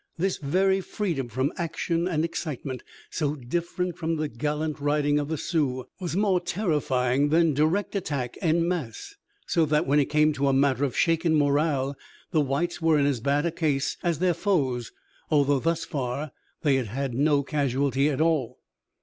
This 0.17 0.37
very 0.39 0.81
freedom 0.81 1.27
from 1.29 1.53
action 1.57 2.07
and 2.07 2.25
excitement, 2.25 2.81
so 3.11 3.35
different 3.35 3.95
from 3.99 4.15
the 4.15 4.27
gallant 4.27 4.79
riding 4.79 5.19
of 5.19 5.27
the 5.27 5.37
Sioux, 5.37 5.85
was 5.99 6.15
more 6.15 6.39
terrifying 6.39 7.29
than 7.29 7.53
direct 7.53 7.95
attack 7.95 8.35
en 8.41 8.67
masse, 8.67 9.13
so 9.45 9.63
that 9.67 9.85
when 9.85 9.99
it 9.99 10.05
came 10.05 10.33
to 10.33 10.47
a 10.47 10.53
matter 10.53 10.85
of 10.85 10.97
shaken 10.97 11.35
morale 11.35 11.95
the 12.31 12.41
whites 12.41 12.81
were 12.81 12.97
in 12.97 13.05
as 13.05 13.19
bad 13.19 13.55
case 13.55 13.95
as 14.01 14.17
their 14.17 14.33
foes, 14.33 14.91
although 15.29 15.59
thus 15.59 15.85
far 15.85 16.31
they 16.63 16.77
had 16.77 16.87
had 16.87 17.13
no 17.13 17.43
casualty 17.43 18.09
at 18.09 18.19
all. 18.21 18.57